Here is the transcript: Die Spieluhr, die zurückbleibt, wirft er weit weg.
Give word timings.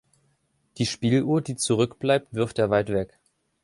Die 0.79 0.87
Spieluhr, 0.87 1.43
die 1.43 1.55
zurückbleibt, 1.57 2.33
wirft 2.33 2.57
er 2.57 2.71
weit 2.71 2.89
weg. 2.89 3.19